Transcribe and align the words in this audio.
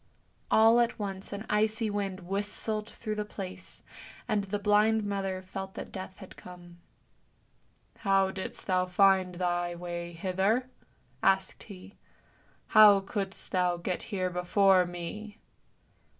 All 0.49 0.79
at 0.79 0.97
once 0.97 1.31
an 1.31 1.45
icy 1.47 1.87
wind 1.87 2.21
whistled 2.21 2.89
through 2.89 3.13
the 3.13 3.23
place, 3.23 3.83
and 4.27 4.45
the 4.45 4.57
blind 4.57 5.03
mother 5.05 5.43
felt 5.43 5.75
that 5.75 5.91
Death 5.91 6.17
had 6.17 6.35
come." 6.35 6.79
How 7.99 8.31
didst 8.31 8.65
thou 8.65 8.87
find 8.87 9.35
thy 9.35 9.75
way 9.75 10.13
hither?" 10.13 10.71
asked 11.21 11.61
he." 11.61 11.97
How 12.69 13.01
couldst 13.01 13.51
thou 13.51 13.77
get 13.77 14.01
here 14.09 14.31
before 14.31 14.87
me? 14.87 15.37